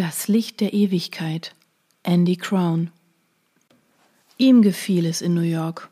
Das 0.00 0.28
Licht 0.28 0.60
der 0.60 0.72
Ewigkeit. 0.72 1.54
Andy 2.04 2.36
Crown. 2.36 2.90
Ihm 4.38 4.62
gefiel 4.62 5.04
es 5.04 5.20
in 5.20 5.34
New 5.34 5.42
York. 5.42 5.90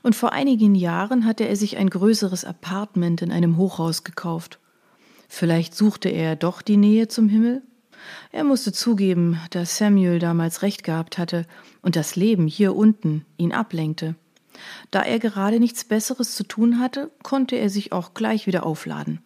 Und 0.00 0.14
vor 0.14 0.32
einigen 0.32 0.76
Jahren 0.76 1.24
hatte 1.24 1.42
er 1.48 1.56
sich 1.56 1.76
ein 1.76 1.90
größeres 1.90 2.44
Apartment 2.44 3.20
in 3.20 3.32
einem 3.32 3.56
Hochhaus 3.56 4.04
gekauft. 4.04 4.60
Vielleicht 5.28 5.74
suchte 5.74 6.08
er 6.08 6.36
doch 6.36 6.62
die 6.62 6.76
Nähe 6.76 7.08
zum 7.08 7.28
Himmel? 7.28 7.62
Er 8.30 8.44
musste 8.44 8.70
zugeben, 8.70 9.40
dass 9.50 9.76
Samuel 9.76 10.20
damals 10.20 10.62
recht 10.62 10.84
gehabt 10.84 11.18
hatte 11.18 11.44
und 11.82 11.96
das 11.96 12.14
Leben 12.14 12.46
hier 12.46 12.76
unten 12.76 13.24
ihn 13.38 13.52
ablenkte. 13.52 14.14
Da 14.92 15.02
er 15.02 15.18
gerade 15.18 15.58
nichts 15.58 15.82
Besseres 15.82 16.36
zu 16.36 16.44
tun 16.44 16.78
hatte, 16.78 17.10
konnte 17.24 17.56
er 17.56 17.70
sich 17.70 17.90
auch 17.90 18.14
gleich 18.14 18.46
wieder 18.46 18.64
aufladen. 18.64 19.18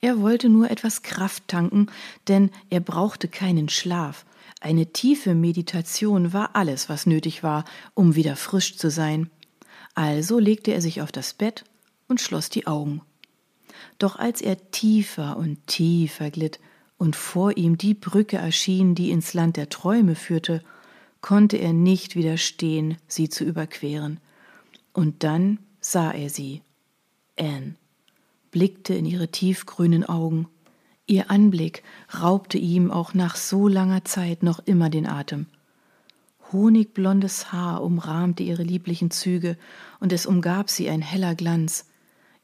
Er 0.00 0.20
wollte 0.20 0.48
nur 0.48 0.70
etwas 0.70 1.02
Kraft 1.02 1.48
tanken, 1.48 1.90
denn 2.28 2.50
er 2.70 2.80
brauchte 2.80 3.26
keinen 3.26 3.68
Schlaf. 3.68 4.24
Eine 4.60 4.92
tiefe 4.92 5.34
Meditation 5.34 6.32
war 6.32 6.54
alles, 6.54 6.88
was 6.88 7.06
nötig 7.06 7.42
war, 7.42 7.64
um 7.94 8.14
wieder 8.14 8.36
frisch 8.36 8.76
zu 8.76 8.90
sein. 8.90 9.28
Also 9.94 10.38
legte 10.38 10.72
er 10.72 10.80
sich 10.80 11.02
auf 11.02 11.10
das 11.10 11.34
Bett 11.34 11.64
und 12.06 12.20
schloss 12.20 12.48
die 12.48 12.66
Augen. 12.68 13.02
Doch 13.98 14.16
als 14.16 14.40
er 14.40 14.70
tiefer 14.70 15.36
und 15.36 15.66
tiefer 15.66 16.30
glitt 16.30 16.60
und 16.96 17.16
vor 17.16 17.56
ihm 17.56 17.76
die 17.76 17.94
Brücke 17.94 18.36
erschien, 18.36 18.94
die 18.94 19.10
ins 19.10 19.34
Land 19.34 19.56
der 19.56 19.68
Träume 19.68 20.14
führte, 20.14 20.62
konnte 21.20 21.56
er 21.56 21.72
nicht 21.72 22.14
widerstehen, 22.14 22.98
sie 23.08 23.28
zu 23.28 23.44
überqueren. 23.44 24.20
Und 24.92 25.24
dann 25.24 25.58
sah 25.80 26.12
er 26.12 26.30
sie, 26.30 26.62
Anne 27.38 27.74
blickte 28.50 28.94
in 28.94 29.06
ihre 29.06 29.28
tiefgrünen 29.28 30.04
Augen. 30.04 30.48
Ihr 31.06 31.30
Anblick 31.30 31.82
raubte 32.20 32.58
ihm 32.58 32.90
auch 32.90 33.14
nach 33.14 33.36
so 33.36 33.68
langer 33.68 34.04
Zeit 34.04 34.42
noch 34.42 34.60
immer 34.66 34.90
den 34.90 35.06
Atem. 35.06 35.46
Honigblondes 36.52 37.52
Haar 37.52 37.82
umrahmte 37.82 38.42
ihre 38.42 38.62
lieblichen 38.62 39.10
Züge, 39.10 39.56
und 40.00 40.12
es 40.12 40.26
umgab 40.26 40.70
sie 40.70 40.88
ein 40.88 41.02
heller 41.02 41.34
Glanz. 41.34 41.86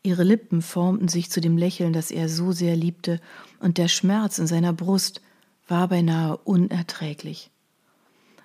Ihre 0.02 0.25
Lippen 0.25 0.60
formten 0.60 1.08
sich 1.08 1.30
zu 1.30 1.41
dem 1.41 1.56
Lächeln, 1.56 1.92
das 1.92 2.10
er 2.10 2.28
so 2.28 2.52
sehr 2.52 2.77
liebte, 2.77 3.20
und 3.60 3.78
der 3.78 3.88
Schmerz 3.88 4.38
in 4.38 4.47
seiner 4.47 4.72
Brust 4.72 5.22
war 5.69 5.88
beinahe 5.88 6.36
unerträglich. 6.38 7.50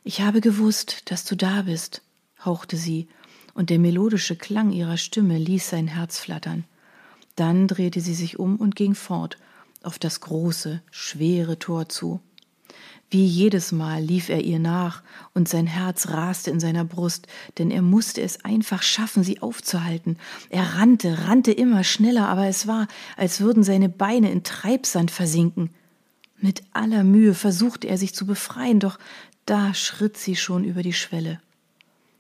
Ich 0.04 0.22
habe 0.22 0.40
gewusst, 0.40 1.12
dass 1.12 1.26
du 1.26 1.36
da 1.36 1.64
bist, 1.64 2.02
hauchte 2.44 2.78
sie, 2.78 3.08
und 3.54 3.70
der 3.70 3.80
melodische 3.80 4.38
Klang 4.38 4.72
ihrer 4.72 4.98
Stimme 4.98 5.38
ließ 5.38 5.70
sein 5.70 5.88
Herz 5.88 6.20
flattern. 6.20 6.64
Dann 7.40 7.70
drehte 7.70 8.02
sie 8.02 8.16
sich 8.16 8.38
um 8.38 8.58
und 8.58 8.76
ging 8.76 8.96
fort 8.96 9.38
auf 9.82 9.98
das 9.98 10.20
große, 10.20 10.82
schwere 10.92 11.58
Tor 11.58 11.88
zu. 11.88 12.20
Wie 13.10 13.26
jedes 13.26 13.72
Mal 13.72 14.04
lief 14.04 14.28
er 14.28 14.44
ihr 14.44 14.60
nach, 14.60 15.04
und 15.34 15.48
sein 15.48 15.66
Herz 15.66 16.10
raste 16.10 16.52
in 16.52 16.60
seiner 16.60 16.84
Brust, 16.84 17.28
denn 17.58 17.72
er 17.72 17.82
musste 17.82 18.22
es 18.22 18.44
einfach 18.44 18.84
schaffen, 18.84 19.24
sie 19.24 19.42
aufzuhalten. 19.42 20.18
Er 20.50 20.76
rannte, 20.76 21.28
rannte 21.30 21.54
immer 21.54 21.86
schneller, 21.86 22.28
aber 22.28 22.48
es 22.48 22.68
war, 22.68 22.90
als 23.16 23.40
würden 23.40 23.64
seine 23.64 23.88
Beine 23.88 24.30
in 24.32 24.44
Treibsand 24.44 25.10
versinken. 25.10 25.70
Mit 26.42 26.64
aller 26.74 27.06
Mühe 27.06 27.34
versuchte 27.34 27.88
er 27.88 27.98
sich 27.98 28.14
zu 28.14 28.26
befreien, 28.26 28.82
doch 28.82 29.00
da 29.46 29.74
schritt 29.74 30.18
sie 30.18 30.36
schon 30.36 30.66
über 30.66 30.84
die 30.84 30.94
Schwelle. 30.94 31.40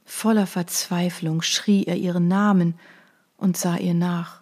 Voller 0.06 0.48
Verzweiflung 0.48 1.42
schrie 1.42 1.84
er 1.84 1.98
ihren 1.98 2.30
Namen 2.30 2.76
und 3.36 3.58
sah 3.58 3.76
ihr 3.76 3.94
nach. 3.94 4.39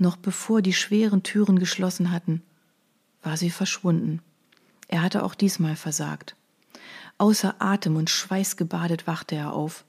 Noch 0.00 0.16
bevor 0.16 0.62
die 0.62 0.72
schweren 0.72 1.22
Türen 1.22 1.58
geschlossen 1.58 2.10
hatten, 2.10 2.40
war 3.22 3.36
sie 3.36 3.50
verschwunden. 3.50 4.22
Er 4.88 5.02
hatte 5.02 5.22
auch 5.22 5.34
diesmal 5.34 5.76
versagt. 5.76 6.36
Außer 7.18 7.56
Atem 7.58 7.96
und 7.96 8.08
schweißgebadet 8.08 9.06
wachte 9.06 9.34
er 9.34 9.52
auf. 9.52 9.84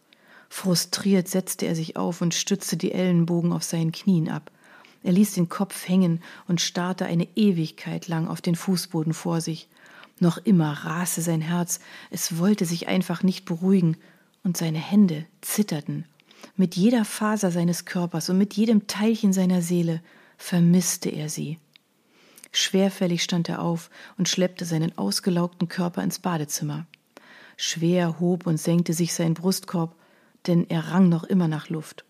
Frustriert 0.50 1.30
setzte 1.30 1.66
er 1.66 1.76
sich 1.76 1.96
auf 1.96 2.20
und 2.20 2.34
stützte 2.34 2.76
die 2.76 2.92
Ellenbogen 2.92 3.54
auf 3.54 3.64
seinen 3.64 3.94
Knien 3.94 4.28
ab. 4.28 4.52
Er 5.02 5.14
ließ 5.14 5.32
den 5.32 5.48
Kopf 5.48 5.88
hängen 5.88 6.22
und 6.46 6.60
starrte 6.60 7.06
eine 7.06 7.30
Ewigkeit 7.38 8.10
lang 8.10 8.28
auf 8.28 8.42
den 8.42 8.56
Fußboden 8.56 9.14
vor 9.14 9.40
sich. 9.40 9.70
Noch 10.20 10.40
immer 10.40 10.74
raste 10.74 11.22
sein 11.22 11.40
Herz, 11.40 11.80
es 12.10 12.38
wollte 12.38 12.66
sich 12.66 12.90
einfach 12.90 13.24
nicht 13.24 13.46
beruhigen, 13.46 13.96
und 14.44 14.58
seine 14.58 14.80
Hände 14.80 15.26
zitterten 15.40 16.04
mit 16.62 16.76
jeder 16.76 17.06
Faser 17.06 17.50
seines 17.50 17.86
Körpers 17.86 18.30
und 18.30 18.38
mit 18.38 18.54
jedem 18.54 18.86
Teilchen 18.86 19.34
seiner 19.34 19.64
Seele 19.64 20.00
vermisste 20.38 21.10
er 21.10 21.28
sie. 21.28 21.58
Schwerfällig 22.52 23.24
stand 23.24 23.50
er 23.50 23.64
auf 23.64 23.90
und 24.20 24.30
schleppte 24.30 24.64
seinen 24.66 24.96
ausgelaugten 24.96 25.70
Körper 25.70 26.04
ins 26.04 26.20
Badezimmer. 26.20 26.86
Schwer 27.58 28.20
hob 28.20 28.46
und 28.46 28.58
senkte 28.58 28.94
sich 28.94 29.16
sein 29.16 29.34
Brustkorb, 29.34 29.96
denn 30.46 30.70
er 30.70 30.90
rang 30.90 31.10
noch 31.10 31.24
immer 31.24 31.48
nach 31.48 31.70
Luft. 31.70 32.06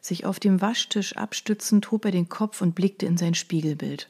Sich 0.00 0.24
auf 0.24 0.40
dem 0.40 0.62
Waschtisch 0.62 1.14
abstützend 1.18 1.90
hob 1.90 2.06
er 2.06 2.12
den 2.12 2.30
Kopf 2.30 2.62
und 2.62 2.74
blickte 2.74 3.04
in 3.04 3.18
sein 3.18 3.34
Spiegelbild. 3.34 4.08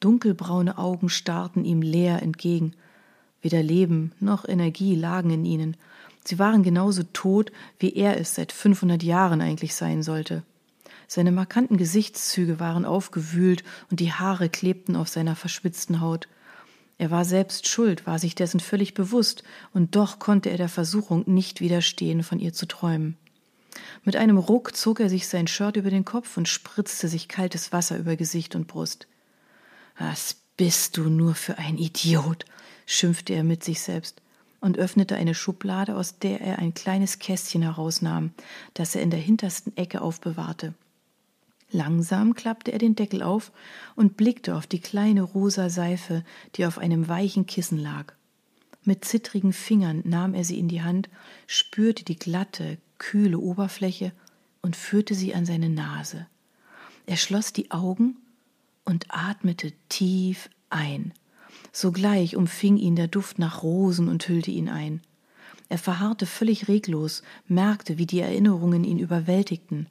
Dunkelbraune 0.00 0.78
Augen 0.78 1.10
starrten 1.10 1.66
ihm 1.66 1.82
leer 1.82 2.22
entgegen. 2.22 2.72
Weder 3.42 3.62
Leben 3.62 4.12
noch 4.20 4.48
Energie 4.48 4.94
lagen 4.94 5.28
in 5.28 5.44
ihnen, 5.44 5.76
Sie 6.26 6.38
waren 6.40 6.64
genauso 6.64 7.04
tot, 7.04 7.52
wie 7.78 7.94
er 7.94 8.18
es 8.20 8.34
seit 8.34 8.50
500 8.50 9.02
Jahren 9.02 9.40
eigentlich 9.40 9.74
sein 9.74 10.02
sollte. 10.02 10.42
Seine 11.06 11.30
markanten 11.30 11.76
Gesichtszüge 11.76 12.58
waren 12.58 12.84
aufgewühlt 12.84 13.62
und 13.90 14.00
die 14.00 14.12
Haare 14.12 14.48
klebten 14.48 14.96
auf 14.96 15.08
seiner 15.08 15.36
verschwitzten 15.36 16.00
Haut. 16.00 16.26
Er 16.98 17.12
war 17.12 17.24
selbst 17.24 17.68
schuld, 17.68 18.06
war 18.06 18.18
sich 18.18 18.34
dessen 18.34 18.58
völlig 18.58 18.94
bewusst, 18.94 19.44
und 19.72 19.94
doch 19.94 20.18
konnte 20.18 20.50
er 20.50 20.56
der 20.56 20.68
Versuchung 20.68 21.22
nicht 21.26 21.60
widerstehen, 21.60 22.24
von 22.24 22.40
ihr 22.40 22.52
zu 22.52 22.66
träumen. 22.66 23.16
Mit 24.02 24.16
einem 24.16 24.38
Ruck 24.38 24.74
zog 24.74 24.98
er 24.98 25.08
sich 25.08 25.28
sein 25.28 25.46
Shirt 25.46 25.76
über 25.76 25.90
den 25.90 26.04
Kopf 26.04 26.36
und 26.36 26.48
spritzte 26.48 27.06
sich 27.06 27.28
kaltes 27.28 27.72
Wasser 27.72 27.98
über 27.98 28.16
Gesicht 28.16 28.56
und 28.56 28.66
Brust. 28.66 29.06
Was 29.96 30.36
bist 30.56 30.96
du 30.96 31.08
nur 31.08 31.34
für 31.34 31.58
ein 31.58 31.78
Idiot, 31.78 32.46
schimpfte 32.86 33.34
er 33.34 33.44
mit 33.44 33.62
sich 33.62 33.80
selbst 33.80 34.22
und 34.60 34.78
öffnete 34.78 35.16
eine 35.16 35.34
Schublade, 35.34 35.96
aus 35.96 36.18
der 36.18 36.40
er 36.40 36.58
ein 36.58 36.74
kleines 36.74 37.18
Kästchen 37.18 37.62
herausnahm, 37.62 38.32
das 38.74 38.94
er 38.94 39.02
in 39.02 39.10
der 39.10 39.20
hintersten 39.20 39.76
Ecke 39.76 40.00
aufbewahrte. 40.02 40.74
Langsam 41.70 42.34
klappte 42.34 42.72
er 42.72 42.78
den 42.78 42.94
Deckel 42.94 43.22
auf 43.22 43.52
und 43.96 44.16
blickte 44.16 44.56
auf 44.56 44.66
die 44.66 44.80
kleine 44.80 45.22
rosa 45.22 45.68
Seife, 45.68 46.24
die 46.54 46.64
auf 46.64 46.78
einem 46.78 47.08
weichen 47.08 47.46
Kissen 47.46 47.78
lag. 47.78 48.14
Mit 48.84 49.04
zittrigen 49.04 49.52
Fingern 49.52 50.02
nahm 50.04 50.32
er 50.34 50.44
sie 50.44 50.58
in 50.58 50.68
die 50.68 50.82
Hand, 50.82 51.08
spürte 51.48 52.04
die 52.04 52.16
glatte, 52.16 52.78
kühle 52.98 53.38
Oberfläche 53.38 54.12
und 54.62 54.76
führte 54.76 55.14
sie 55.14 55.34
an 55.34 55.44
seine 55.44 55.68
Nase. 55.68 56.26
Er 57.04 57.16
schloss 57.16 57.52
die 57.52 57.72
Augen 57.72 58.16
und 58.84 59.06
atmete 59.08 59.72
tief 59.88 60.48
ein. 60.70 61.12
Sogleich 61.72 62.36
umfing 62.36 62.76
ihn 62.76 62.96
der 62.96 63.08
Duft 63.08 63.38
nach 63.38 63.62
Rosen 63.62 64.08
und 64.08 64.26
hüllte 64.28 64.50
ihn 64.50 64.68
ein. 64.68 65.00
Er 65.68 65.78
verharrte 65.78 66.26
völlig 66.26 66.68
reglos, 66.68 67.22
merkte, 67.48 67.98
wie 67.98 68.06
die 68.06 68.20
Erinnerungen 68.20 68.84
ihn 68.84 68.98
überwältigten. 68.98 69.88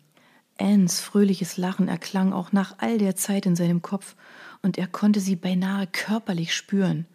Anns 0.58 1.02
fröhliches 1.02 1.58
Lachen 1.58 1.90
erklang 1.90 2.32
auch 2.32 2.52
nach 2.54 2.76
all 2.78 2.98
der 2.98 3.16
Zeit 3.16 3.46
in 3.46 3.56
seinem 3.56 3.82
Kopf, 3.82 4.16
und 4.62 4.78
er 4.78 4.88
konnte 4.88 5.20
sie 5.20 5.36
beinahe 5.36 5.86
körperlich 5.86 6.56
spüren. 6.56 7.06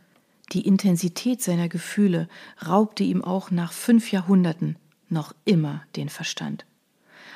Die 0.53 0.67
Intensität 0.67 1.43
seiner 1.43 1.69
Gefühle 1.69 2.29
raubte 2.67 3.03
ihm 3.03 3.25
auch 3.25 3.51
nach 3.51 3.73
fünf 3.73 4.13
Jahrhunderten 4.13 4.77
noch 5.09 5.35
immer 5.45 5.83
den 5.97 6.09
Verstand. 6.09 6.65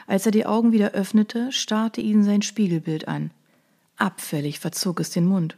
Als 0.07 0.27
er 0.27 0.33
die 0.33 0.47
Augen 0.47 0.73
wieder 0.73 0.93
öffnete, 0.93 1.51
starrte 1.53 2.01
ihn 2.01 2.23
sein 2.23 2.43
Spiegelbild 2.43 3.09
an. 3.09 3.31
Abfällig 3.97 4.61
verzog 4.61 5.01
es 5.01 5.11
den 5.11 5.25
Mund. 5.25 5.57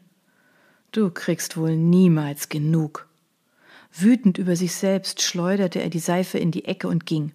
Du 0.97 1.11
kriegst 1.11 1.59
wohl 1.59 1.77
niemals 1.77 2.49
genug. 2.49 3.07
Wütend 3.93 4.39
über 4.39 4.57
sich 4.57 4.75
selbst 4.75 5.21
schleuderte 5.21 5.83
er 5.83 5.91
die 5.91 5.99
Seife 5.99 6.39
in 6.39 6.51
die 6.51 6.65
Ecke 6.65 6.89
und 6.89 7.05
ging. 7.05 7.33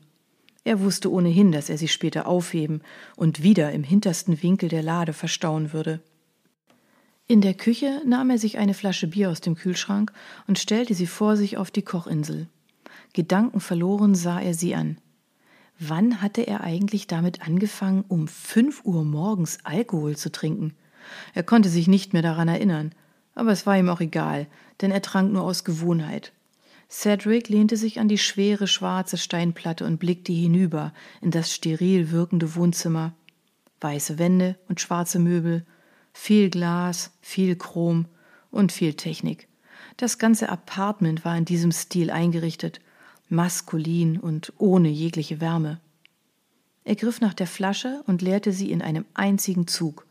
Er 0.63 0.79
wusste 0.79 1.11
ohnehin, 1.11 1.51
dass 1.51 1.69
er 1.69 1.77
sie 1.77 1.87
später 1.87 2.25
aufheben 2.25 2.81
und 3.15 3.43
wieder 3.43 3.71
im 3.71 3.83
hintersten 3.83 4.41
Winkel 4.41 4.67
der 4.67 4.81
Lade 4.81 5.13
verstauen 5.13 5.73
würde. 5.73 5.99
In 7.27 7.41
der 7.41 7.53
Küche 7.53 8.01
nahm 8.03 8.31
er 8.31 8.39
sich 8.39 8.57
eine 8.57 8.73
Flasche 8.73 9.05
Bier 9.05 9.29
aus 9.29 9.41
dem 9.41 9.53
Kühlschrank 9.53 10.11
und 10.47 10.57
stellte 10.57 10.95
sie 10.95 11.05
vor 11.05 11.37
sich 11.37 11.57
auf 11.57 11.69
die 11.69 11.83
Kochinsel. 11.83 12.47
Gedankenverloren 13.13 14.15
sah 14.15 14.41
er 14.41 14.55
sie 14.55 14.73
an. 14.73 14.97
Wann 15.77 16.19
hatte 16.19 16.47
er 16.47 16.61
eigentlich 16.61 17.05
damit 17.05 17.43
angefangen, 17.43 18.05
um 18.07 18.27
fünf 18.27 18.83
Uhr 18.85 19.03
morgens 19.03 19.59
Alkohol 19.65 20.17
zu 20.17 20.31
trinken? 20.31 20.73
Er 21.35 21.43
konnte 21.43 21.69
sich 21.69 21.87
nicht 21.87 22.13
mehr 22.13 22.23
daran 22.23 22.47
erinnern. 22.47 22.95
Aber 23.35 23.51
es 23.51 23.65
war 23.65 23.77
ihm 23.77 23.89
auch 23.89 24.01
egal, 24.01 24.47
denn 24.81 24.91
er 24.91 25.01
trank 25.01 25.31
nur 25.31 25.43
aus 25.43 25.63
Gewohnheit. 25.63 26.33
Cedric 26.89 27.47
lehnte 27.47 27.77
sich 27.77 27.99
an 27.99 28.09
die 28.09 28.17
schwere 28.17 28.67
schwarze 28.67 29.17
Steinplatte 29.17 29.85
und 29.85 29.97
blickte 29.97 30.33
hinüber 30.33 30.93
in 31.21 31.31
das 31.31 31.53
steril 31.53 32.11
wirkende 32.11 32.55
Wohnzimmer. 32.55 33.13
Weiße 33.79 34.19
Wände 34.19 34.57
und 34.67 34.81
schwarze 34.81 35.17
Möbel, 35.17 35.65
viel 36.13 36.49
Glas, 36.49 37.11
viel 37.21 37.55
Chrom 37.55 38.05
und 38.51 38.73
viel 38.73 38.95
Technik. 38.95 39.47
Das 39.95 40.17
ganze 40.17 40.49
Apartment 40.49 41.23
war 41.23 41.37
in 41.37 41.45
diesem 41.45 41.71
Stil 41.71 42.11
eingerichtet, 42.11 42.81
maskulin 43.29 44.19
und 44.19 44.51
ohne 44.57 44.89
jegliche 44.89 45.39
Wärme. 45.39 45.79
Er 46.83 46.95
griff 46.95 47.21
nach 47.21 47.33
der 47.33 47.47
Flasche 47.47 48.03
und 48.07 48.21
leerte 48.21 48.51
sie 48.51 48.71
in 48.71 48.81
einem 48.81 49.05
einzigen 49.13 49.67
Zug. 49.67 50.05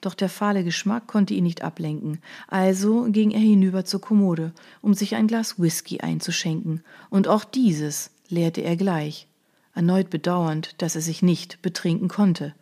Doch 0.00 0.14
der 0.14 0.28
fahle 0.28 0.62
Geschmack 0.62 1.08
konnte 1.08 1.34
ihn 1.34 1.44
nicht 1.44 1.62
ablenken, 1.62 2.20
also 2.46 3.04
ging 3.10 3.32
er 3.32 3.40
hinüber 3.40 3.84
zur 3.84 4.00
Kommode, 4.00 4.52
um 4.80 4.94
sich 4.94 5.16
ein 5.16 5.26
Glas 5.26 5.58
Whisky 5.58 6.00
einzuschenken, 6.00 6.84
und 7.10 7.26
auch 7.26 7.44
dieses 7.44 8.10
leerte 8.28 8.60
er 8.60 8.76
gleich, 8.76 9.26
erneut 9.74 10.08
bedauernd, 10.10 10.80
dass 10.80 10.94
er 10.94 11.00
sich 11.00 11.22
nicht 11.22 11.62
betrinken 11.62 12.08
konnte. 12.08 12.54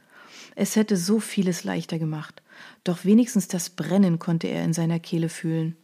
Es 0.54 0.76
hätte 0.76 0.96
so 0.96 1.20
vieles 1.20 1.64
leichter 1.64 1.98
gemacht, 1.98 2.42
doch 2.84 3.04
wenigstens 3.04 3.48
das 3.48 3.68
Brennen 3.68 4.18
konnte 4.18 4.46
er 4.46 4.64
in 4.64 4.72
seiner 4.72 4.98
Kehle 4.98 5.28
fühlen. 5.28 5.76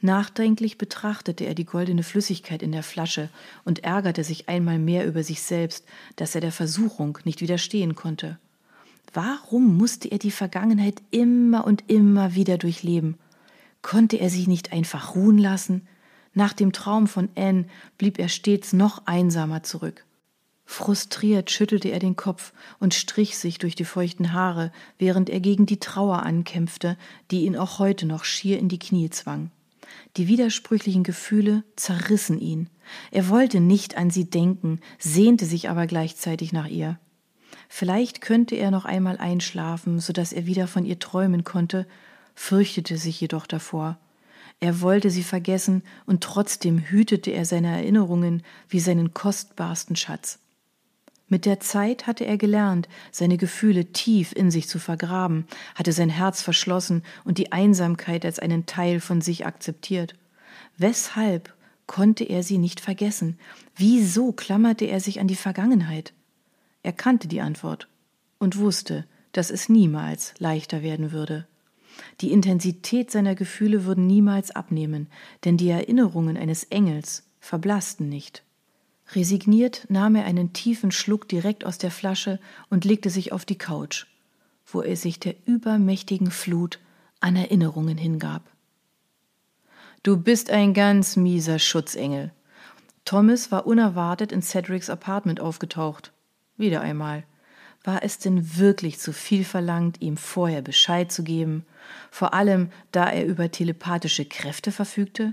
Nachdenklich 0.00 0.78
betrachtete 0.78 1.44
er 1.44 1.54
die 1.54 1.66
goldene 1.66 2.04
Flüssigkeit 2.04 2.62
in 2.62 2.72
der 2.72 2.82
Flasche 2.84 3.28
und 3.64 3.84
ärgerte 3.84 4.24
sich 4.24 4.48
einmal 4.48 4.78
mehr 4.78 5.06
über 5.06 5.22
sich 5.24 5.42
selbst, 5.42 5.84
dass 6.16 6.34
er 6.34 6.40
der 6.40 6.52
Versuchung 6.52 7.18
nicht 7.24 7.40
widerstehen 7.40 7.96
konnte. 7.96 8.38
Warum 9.12 9.76
musste 9.76 10.10
er 10.10 10.18
die 10.18 10.30
Vergangenheit 10.30 11.02
immer 11.10 11.66
und 11.66 11.84
immer 11.88 12.34
wieder 12.34 12.58
durchleben? 12.58 13.16
Konnte 13.82 14.16
er 14.18 14.30
sich 14.30 14.46
nicht 14.46 14.72
einfach 14.72 15.14
ruhen 15.16 15.38
lassen? 15.38 15.88
Nach 16.32 16.52
dem 16.52 16.72
Traum 16.72 17.08
von 17.08 17.28
Anne 17.34 17.66
blieb 17.98 18.18
er 18.18 18.28
stets 18.28 18.72
noch 18.72 19.06
einsamer 19.06 19.62
zurück. 19.64 20.04
Frustriert 20.64 21.50
schüttelte 21.50 21.88
er 21.88 21.98
den 21.98 22.14
Kopf 22.14 22.52
und 22.78 22.94
strich 22.94 23.36
sich 23.36 23.58
durch 23.58 23.74
die 23.74 23.84
feuchten 23.84 24.32
Haare, 24.32 24.70
während 24.98 25.28
er 25.28 25.40
gegen 25.40 25.66
die 25.66 25.80
Trauer 25.80 26.22
ankämpfte, 26.22 26.96
die 27.32 27.44
ihn 27.46 27.56
auch 27.56 27.80
heute 27.80 28.06
noch 28.06 28.22
schier 28.22 28.60
in 28.60 28.68
die 28.68 28.78
Knie 28.78 29.10
zwang. 29.10 29.50
Die 30.16 30.28
widersprüchlichen 30.28 31.02
Gefühle 31.02 31.64
zerrissen 31.74 32.38
ihn. 32.38 32.68
Er 33.10 33.28
wollte 33.28 33.58
nicht 33.58 33.96
an 33.96 34.10
sie 34.10 34.30
denken, 34.30 34.78
sehnte 35.00 35.46
sich 35.46 35.68
aber 35.68 35.88
gleichzeitig 35.88 36.52
nach 36.52 36.68
ihr. 36.68 37.00
Vielleicht 37.72 38.20
könnte 38.20 38.56
er 38.56 38.72
noch 38.72 38.84
einmal 38.84 39.16
einschlafen, 39.18 40.00
so 40.00 40.12
dass 40.12 40.32
er 40.32 40.44
wieder 40.44 40.66
von 40.66 40.84
ihr 40.84 40.98
träumen 40.98 41.44
konnte, 41.44 41.86
fürchtete 42.34 42.98
sich 42.98 43.20
jedoch 43.20 43.46
davor. 43.46 43.96
Er 44.58 44.80
wollte 44.80 45.08
sie 45.08 45.22
vergessen, 45.22 45.84
und 46.04 46.20
trotzdem 46.20 46.80
hütete 46.80 47.30
er 47.30 47.44
seine 47.44 47.68
Erinnerungen 47.68 48.42
wie 48.68 48.80
seinen 48.80 49.14
kostbarsten 49.14 49.94
Schatz. 49.94 50.40
Mit 51.28 51.46
der 51.46 51.60
Zeit 51.60 52.08
hatte 52.08 52.26
er 52.26 52.36
gelernt, 52.36 52.88
seine 53.12 53.36
Gefühle 53.38 53.92
tief 53.92 54.32
in 54.32 54.50
sich 54.50 54.68
zu 54.68 54.80
vergraben, 54.80 55.46
hatte 55.76 55.92
sein 55.92 56.10
Herz 56.10 56.42
verschlossen 56.42 57.04
und 57.24 57.38
die 57.38 57.52
Einsamkeit 57.52 58.24
als 58.24 58.40
einen 58.40 58.66
Teil 58.66 58.98
von 58.98 59.20
sich 59.20 59.46
akzeptiert. 59.46 60.16
Weshalb 60.76 61.54
konnte 61.86 62.24
er 62.24 62.42
sie 62.42 62.58
nicht 62.58 62.80
vergessen? 62.80 63.38
Wieso 63.76 64.32
klammerte 64.32 64.86
er 64.86 64.98
sich 64.98 65.20
an 65.20 65.28
die 65.28 65.36
Vergangenheit? 65.36 66.12
Er 66.82 66.92
kannte 66.92 67.28
die 67.28 67.40
Antwort 67.40 67.88
und 68.38 68.58
wusste, 68.58 69.06
dass 69.32 69.50
es 69.50 69.68
niemals 69.68 70.34
leichter 70.38 70.82
werden 70.82 71.12
würde. 71.12 71.46
Die 72.20 72.32
Intensität 72.32 73.10
seiner 73.10 73.34
Gefühle 73.34 73.84
würden 73.84 74.06
niemals 74.06 74.50
abnehmen, 74.50 75.08
denn 75.44 75.56
die 75.56 75.68
Erinnerungen 75.68 76.36
eines 76.36 76.64
Engels 76.64 77.24
verblassten 77.40 78.08
nicht. 78.08 78.42
Resigniert 79.12 79.86
nahm 79.88 80.14
er 80.14 80.24
einen 80.24 80.52
tiefen 80.52 80.92
Schluck 80.92 81.28
direkt 81.28 81.64
aus 81.64 81.78
der 81.78 81.90
Flasche 81.90 82.38
und 82.68 82.84
legte 82.84 83.10
sich 83.10 83.32
auf 83.32 83.44
die 83.44 83.58
Couch, 83.58 84.06
wo 84.66 84.82
er 84.82 84.96
sich 84.96 85.18
der 85.18 85.34
übermächtigen 85.46 86.30
Flut 86.30 86.78
an 87.18 87.36
Erinnerungen 87.36 87.98
hingab. 87.98 88.42
Du 90.02 90.16
bist 90.16 90.50
ein 90.50 90.74
ganz 90.74 91.16
mieser 91.16 91.58
Schutzengel. 91.58 92.32
Thomas 93.04 93.50
war 93.50 93.66
unerwartet 93.66 94.32
in 94.32 94.42
Cedrics 94.42 94.88
Apartment 94.88 95.40
aufgetaucht. 95.40 96.12
Wieder 96.60 96.82
einmal. 96.82 97.24
War 97.84 98.02
es 98.02 98.18
denn 98.18 98.58
wirklich 98.58 98.98
zu 98.98 99.14
viel 99.14 99.44
verlangt, 99.44 100.02
ihm 100.02 100.18
vorher 100.18 100.60
Bescheid 100.60 101.10
zu 101.10 101.24
geben, 101.24 101.64
vor 102.10 102.34
allem 102.34 102.68
da 102.92 103.08
er 103.08 103.24
über 103.24 103.50
telepathische 103.50 104.26
Kräfte 104.26 104.70
verfügte? 104.70 105.32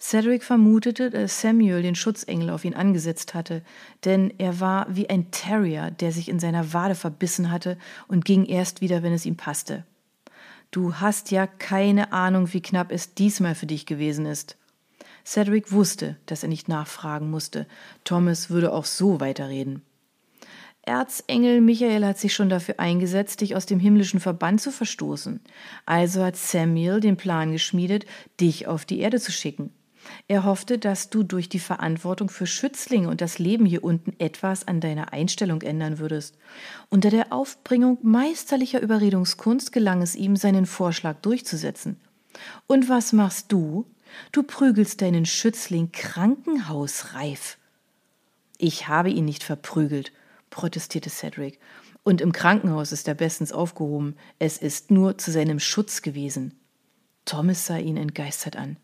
Cedric 0.00 0.42
vermutete, 0.42 1.10
dass 1.10 1.40
Samuel 1.40 1.82
den 1.82 1.94
Schutzengel 1.94 2.50
auf 2.50 2.64
ihn 2.64 2.74
angesetzt 2.74 3.34
hatte, 3.34 3.62
denn 4.04 4.34
er 4.38 4.58
war 4.58 4.88
wie 4.90 5.08
ein 5.08 5.30
Terrier, 5.30 5.92
der 5.92 6.10
sich 6.10 6.28
in 6.28 6.40
seiner 6.40 6.72
Wade 6.72 6.96
verbissen 6.96 7.52
hatte 7.52 7.78
und 8.08 8.24
ging 8.24 8.44
erst 8.44 8.80
wieder, 8.80 9.04
wenn 9.04 9.12
es 9.12 9.26
ihm 9.26 9.36
passte. 9.36 9.84
Du 10.72 10.96
hast 10.96 11.30
ja 11.30 11.46
keine 11.46 12.12
Ahnung, 12.12 12.52
wie 12.52 12.60
knapp 12.60 12.90
es 12.90 13.14
diesmal 13.14 13.54
für 13.54 13.66
dich 13.66 13.86
gewesen 13.86 14.26
ist. 14.26 14.56
Cedric 15.24 15.70
wusste, 15.70 16.16
dass 16.26 16.42
er 16.42 16.48
nicht 16.48 16.68
nachfragen 16.68 17.30
musste. 17.30 17.68
Thomas 18.02 18.50
würde 18.50 18.72
auch 18.72 18.86
so 18.86 19.20
weiterreden. 19.20 19.82
Erzengel 20.88 21.60
Michael 21.60 22.04
hat 22.04 22.18
sich 22.18 22.34
schon 22.34 22.48
dafür 22.48 22.80
eingesetzt, 22.80 23.42
dich 23.42 23.54
aus 23.54 23.66
dem 23.66 23.78
himmlischen 23.78 24.20
Verband 24.20 24.60
zu 24.60 24.72
verstoßen. 24.72 25.40
Also 25.84 26.24
hat 26.24 26.36
Samuel 26.36 27.00
den 27.00 27.18
Plan 27.18 27.52
geschmiedet, 27.52 28.06
dich 28.40 28.66
auf 28.66 28.86
die 28.86 29.00
Erde 29.00 29.20
zu 29.20 29.30
schicken. 29.30 29.70
Er 30.26 30.44
hoffte, 30.44 30.78
dass 30.78 31.10
du 31.10 31.22
durch 31.22 31.50
die 31.50 31.58
Verantwortung 31.58 32.30
für 32.30 32.46
Schützlinge 32.46 33.08
und 33.08 33.20
das 33.20 33.38
Leben 33.38 33.66
hier 33.66 33.84
unten 33.84 34.14
etwas 34.18 34.66
an 34.66 34.80
deiner 34.80 35.12
Einstellung 35.12 35.60
ändern 35.60 35.98
würdest. 35.98 36.38
Unter 36.88 37.10
der 37.10 37.32
Aufbringung 37.34 37.98
meisterlicher 38.00 38.80
Überredungskunst 38.80 39.72
gelang 39.72 40.00
es 40.00 40.16
ihm, 40.16 40.36
seinen 40.36 40.64
Vorschlag 40.64 41.20
durchzusetzen. 41.20 42.00
Und 42.66 42.88
was 42.88 43.12
machst 43.12 43.52
du? 43.52 43.84
Du 44.32 44.42
prügelst 44.42 45.02
deinen 45.02 45.26
Schützling 45.26 45.92
krankenhausreif. 45.92 47.58
Ich 48.56 48.88
habe 48.88 49.10
ihn 49.10 49.26
nicht 49.26 49.44
verprügelt, 49.44 50.12
protestierte 50.50 51.10
Cedric. 51.10 51.58
Und 52.02 52.20
im 52.20 52.32
Krankenhaus 52.32 52.92
ist 52.92 53.08
er 53.08 53.14
bestens 53.14 53.52
aufgehoben. 53.52 54.16
Es 54.38 54.58
ist 54.58 54.90
nur 54.90 55.18
zu 55.18 55.30
seinem 55.30 55.60
Schutz 55.60 56.02
gewesen. 56.02 56.58
Thomas 57.24 57.66
sah 57.66 57.76
ihn 57.76 57.96
entgeistert 57.96 58.56
an. 58.56 58.78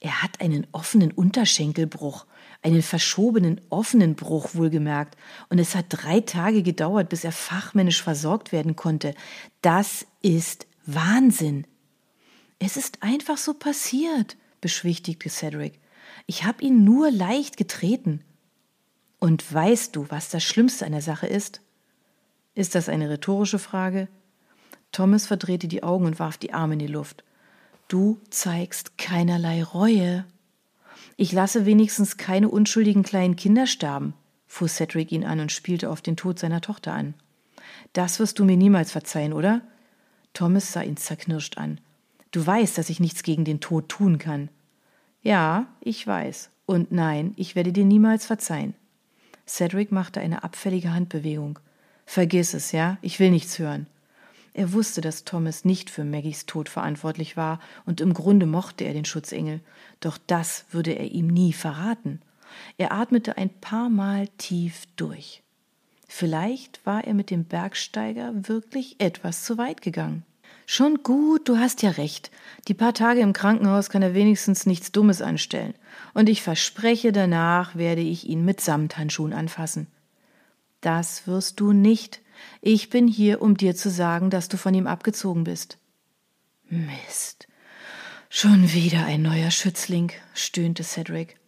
Er 0.00 0.22
hat 0.22 0.40
einen 0.40 0.66
offenen 0.72 1.10
Unterschenkelbruch, 1.10 2.26
einen 2.62 2.82
verschobenen 2.82 3.60
offenen 3.70 4.14
Bruch 4.14 4.54
wohlgemerkt, 4.54 5.16
und 5.48 5.58
es 5.58 5.74
hat 5.74 5.86
drei 5.88 6.20
Tage 6.20 6.62
gedauert, 6.62 7.08
bis 7.08 7.24
er 7.24 7.32
fachmännisch 7.32 8.02
versorgt 8.02 8.52
werden 8.52 8.76
konnte. 8.76 9.14
Das 9.62 10.06
ist 10.22 10.66
Wahnsinn. 10.86 11.66
Es 12.58 12.76
ist 12.76 13.02
einfach 13.02 13.38
so 13.38 13.54
passiert, 13.54 14.36
beschwichtigte 14.60 15.28
Cedric. 15.28 15.78
Ich 16.26 16.44
habe 16.44 16.62
ihn 16.62 16.84
nur 16.84 17.10
leicht 17.10 17.56
getreten. 17.56 18.24
Und 19.18 19.52
weißt 19.52 19.96
du, 19.96 20.06
was 20.10 20.30
das 20.30 20.44
Schlimmste 20.44 20.86
an 20.86 20.92
der 20.92 21.02
Sache 21.02 21.26
ist? 21.26 21.60
Ist 22.54 22.74
das 22.74 22.88
eine 22.88 23.10
rhetorische 23.10 23.58
Frage? 23.58 24.08
Thomas 24.92 25.26
verdrehte 25.26 25.68
die 25.68 25.82
Augen 25.82 26.06
und 26.06 26.18
warf 26.18 26.38
die 26.38 26.52
Arme 26.52 26.74
in 26.74 26.78
die 26.78 26.86
Luft. 26.86 27.24
Du 27.88 28.20
zeigst 28.30 28.98
keinerlei 28.98 29.62
Reue. 29.62 30.24
Ich 31.16 31.32
lasse 31.32 31.66
wenigstens 31.66 32.16
keine 32.16 32.48
unschuldigen 32.48 33.02
kleinen 33.02 33.36
Kinder 33.36 33.66
sterben, 33.66 34.14
fuhr 34.46 34.68
Cedric 34.68 35.10
ihn 35.10 35.24
an 35.24 35.40
und 35.40 35.52
spielte 35.52 35.90
auf 35.90 36.00
den 36.00 36.16
Tod 36.16 36.38
seiner 36.38 36.60
Tochter 36.60 36.92
an. 36.92 37.14
Das 37.92 38.18
wirst 38.20 38.38
du 38.38 38.44
mir 38.44 38.56
niemals 38.56 38.92
verzeihen, 38.92 39.32
oder? 39.32 39.62
Thomas 40.32 40.72
sah 40.72 40.82
ihn 40.82 40.96
zerknirscht 40.96 41.58
an. 41.58 41.80
Du 42.30 42.46
weißt, 42.46 42.76
dass 42.76 42.90
ich 42.90 43.00
nichts 43.00 43.22
gegen 43.22 43.44
den 43.44 43.60
Tod 43.60 43.88
tun 43.88 44.18
kann. 44.18 44.48
Ja, 45.22 45.66
ich 45.80 46.06
weiß. 46.06 46.50
Und 46.66 46.92
nein, 46.92 47.32
ich 47.36 47.56
werde 47.56 47.72
dir 47.72 47.84
niemals 47.84 48.26
verzeihen. 48.26 48.74
Cedric 49.48 49.90
machte 49.90 50.20
eine 50.20 50.44
abfällige 50.44 50.92
Handbewegung. 50.92 51.58
Vergiss 52.04 52.54
es, 52.54 52.72
ja? 52.72 52.98
Ich 53.02 53.18
will 53.18 53.30
nichts 53.30 53.58
hören. 53.58 53.86
Er 54.54 54.72
wusste, 54.72 55.00
dass 55.00 55.24
Thomas 55.24 55.64
nicht 55.64 55.88
für 55.90 56.04
Maggies 56.04 56.46
Tod 56.46 56.68
verantwortlich 56.68 57.36
war, 57.36 57.60
und 57.86 58.00
im 58.00 58.12
Grunde 58.12 58.46
mochte 58.46 58.84
er 58.84 58.92
den 58.92 59.04
Schutzengel, 59.04 59.60
doch 60.00 60.18
das 60.26 60.64
würde 60.70 60.92
er 60.92 61.10
ihm 61.12 61.28
nie 61.28 61.52
verraten. 61.52 62.20
Er 62.76 62.92
atmete 62.92 63.36
ein 63.36 63.50
paar 63.50 63.88
Mal 63.88 64.28
tief 64.38 64.84
durch. 64.96 65.42
Vielleicht 66.08 66.84
war 66.86 67.04
er 67.04 67.14
mit 67.14 67.30
dem 67.30 67.44
Bergsteiger 67.44 68.32
wirklich 68.48 68.96
etwas 68.98 69.44
zu 69.44 69.58
weit 69.58 69.82
gegangen. 69.82 70.24
Schon 70.70 71.02
gut, 71.02 71.48
du 71.48 71.56
hast 71.56 71.80
ja 71.80 71.88
recht. 71.92 72.30
Die 72.68 72.74
paar 72.74 72.92
Tage 72.92 73.20
im 73.20 73.32
Krankenhaus 73.32 73.88
kann 73.88 74.02
er 74.02 74.12
wenigstens 74.12 74.66
nichts 74.66 74.92
Dummes 74.92 75.22
anstellen. 75.22 75.72
Und 76.12 76.28
ich 76.28 76.42
verspreche, 76.42 77.10
danach 77.10 77.74
werde 77.74 78.02
ich 78.02 78.28
ihn 78.28 78.44
mit 78.44 78.60
Samthandschuhen 78.60 79.32
anfassen. 79.32 79.86
Das 80.82 81.26
wirst 81.26 81.58
du 81.58 81.72
nicht, 81.72 82.20
ich 82.60 82.90
bin 82.90 83.08
hier, 83.08 83.40
um 83.40 83.56
dir 83.56 83.76
zu 83.76 83.88
sagen, 83.88 84.28
dass 84.28 84.48
du 84.48 84.58
von 84.58 84.74
ihm 84.74 84.86
abgezogen 84.86 85.44
bist. 85.44 85.78
Mist. 86.68 87.48
Schon 88.28 88.70
wieder 88.70 89.06
ein 89.06 89.22
neuer 89.22 89.50
Schützling, 89.50 90.12
stöhnte 90.34 90.82
Cedric. 90.82 91.38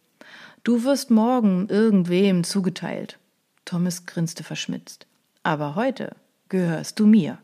Du 0.63 0.83
wirst 0.83 1.11
morgen 1.11 1.69
irgendwem 1.69 2.43
zugeteilt. 2.43 3.19
Thomas 3.65 4.07
grinste 4.07 4.43
verschmitzt. 4.43 5.05
Aber 5.43 5.75
heute 5.75 6.15
gehörst 6.49 6.99
du 6.99 7.05
mir. 7.05 7.37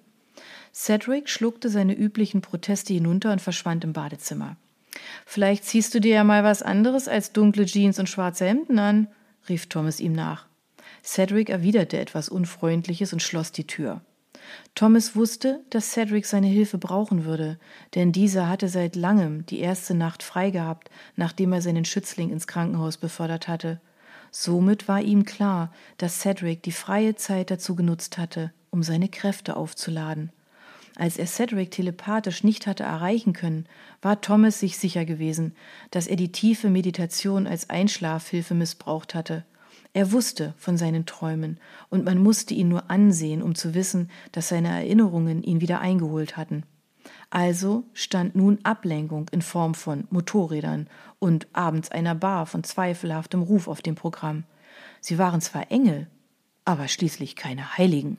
Cedric 0.80 1.28
schluckte 1.28 1.70
seine 1.72 1.96
üblichen 1.96 2.42
Proteste 2.42 2.94
hinunter 2.94 3.32
und 3.32 3.42
verschwand 3.42 3.84
im 3.84 3.94
Badezimmer. 3.94 4.58
Vielleicht 5.26 5.66
ziehst 5.66 5.96
du 5.96 6.00
dir 6.00 6.14
ja 6.14 6.24
mal 6.24 6.44
was 6.44 6.62
anderes 6.62 7.08
als 7.08 7.34
dunkle 7.34 7.66
Jeans 7.66 7.98
und 7.98 8.08
schwarze 8.08 8.46
Hemden 8.46 8.78
an, 8.78 9.08
rief 9.50 9.66
Thomas 9.66 10.00
ihm 10.00 10.14
nach. 10.14 10.46
Cedric 11.04 11.50
erwiderte 11.50 11.98
etwas 11.98 12.30
Unfreundliches 12.30 13.12
und 13.12 13.24
schloss 13.24 13.52
die 13.52 13.66
Tür. 13.66 14.02
Thomas 14.76 15.16
wusste, 15.16 15.62
dass 15.72 15.94
Cedric 15.94 16.28
seine 16.28 16.46
Hilfe 16.46 16.78
brauchen 16.78 17.26
würde, 17.26 17.58
denn 17.96 18.12
dieser 18.12 18.48
hatte 18.48 18.70
seit 18.70 18.96
langem 18.96 19.48
die 19.48 19.60
erste 19.60 19.96
Nacht 19.96 20.22
frei 20.22 20.52
gehabt, 20.52 20.92
nachdem 21.16 21.54
er 21.54 21.64
seinen 21.64 21.86
Schützling 21.86 22.30
ins 22.30 22.46
Krankenhaus 22.46 22.98
befördert 22.98 23.48
hatte. 23.48 23.82
Somit 24.30 24.88
war 24.88 25.02
ihm 25.02 25.26
klar, 25.26 25.74
dass 25.98 26.20
Cedric 26.20 26.62
die 26.62 26.72
freie 26.72 27.16
Zeit 27.16 27.50
dazu 27.50 27.76
genutzt 27.76 28.20
hatte, 28.20 28.54
um 28.70 28.84
seine 28.84 29.10
Kräfte 29.10 29.56
aufzuladen. 29.56 30.32
Als 31.00 31.18
er 31.20 31.28
Cedric 31.28 31.70
telepathisch 31.70 32.44
nicht 32.44 32.66
hatte 32.66 32.82
erreichen 32.82 33.34
können, 33.34 33.68
war 34.02 34.20
Thomas 34.20 34.60
sich 34.60 34.80
sicher 34.80 35.06
gewesen, 35.06 35.56
dass 35.92 36.08
er 36.08 36.16
die 36.16 36.32
tiefe 36.32 36.72
Meditation 36.72 37.46
als 37.46 37.70
Einschlafhilfe 37.70 38.56
missbraucht 38.56 39.14
hatte. 39.14 39.46
Er 39.94 40.12
wusste 40.12 40.56
von 40.58 40.76
seinen 40.76 41.06
Träumen, 41.06 41.60
und 41.90 42.04
man 42.04 42.18
musste 42.18 42.56
ihn 42.56 42.68
nur 42.68 42.90
ansehen, 42.90 43.44
um 43.44 43.54
zu 43.54 43.76
wissen, 43.76 44.10
dass 44.32 44.48
seine 44.50 44.70
Erinnerungen 44.70 45.44
ihn 45.44 45.62
wieder 45.62 45.82
eingeholt 45.82 46.36
hatten. 46.36 46.64
Also 47.30 47.84
stand 47.94 48.36
nun 48.36 48.58
Ablenkung 48.64 49.28
in 49.32 49.44
Form 49.44 49.76
von 49.76 50.08
Motorrädern 50.10 50.88
und 51.20 51.48
abends 51.54 51.92
einer 51.92 52.16
Bar 52.16 52.48
von 52.48 52.64
zweifelhaftem 52.64 53.44
Ruf 53.44 53.68
auf 53.68 53.84
dem 53.84 53.94
Programm. 53.94 54.46
Sie 55.00 55.20
waren 55.20 55.42
zwar 55.42 55.72
Engel, 55.72 56.08
aber 56.66 56.88
schließlich 56.88 57.36
keine 57.36 57.78
Heiligen. 57.78 58.18